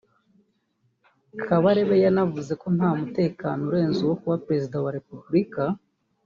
Kabarebe 1.47 1.95
yanavuze 2.05 2.51
ko 2.61 2.67
nta 2.77 2.89
mutekano 2.99 3.61
urenze 3.69 3.99
uwo 4.03 4.15
kuba 4.21 4.41
Perezida 4.45 4.77
wa 4.83 4.91
Repubulika 4.97 5.63